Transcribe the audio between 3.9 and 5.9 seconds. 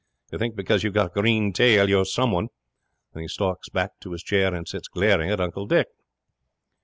to his chair and sits glaring at Uncle Dick.